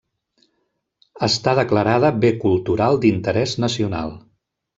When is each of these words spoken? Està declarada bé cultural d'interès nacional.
Està 1.27 1.53
declarada 1.59 2.11
bé 2.25 2.33
cultural 2.45 2.99
d'interès 3.05 3.55
nacional. 3.67 4.17